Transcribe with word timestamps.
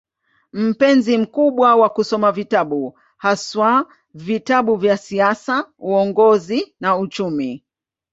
Mpenzi 0.53 1.17
mkubwa 1.17 1.75
wa 1.75 1.89
kusoma 1.89 2.31
vitabu, 2.31 2.99
haswa 3.17 3.87
vitabu 4.13 4.75
vya 4.75 4.97
siasa, 4.97 5.69
uongozi 5.79 6.75
na 6.79 6.97
uchumi. 6.97 7.63